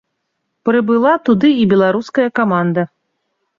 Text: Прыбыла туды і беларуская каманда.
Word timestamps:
Прыбыла 0.69 1.11
туды 1.29 1.53
і 1.65 1.69
беларуская 1.75 2.27
каманда. 2.43 2.89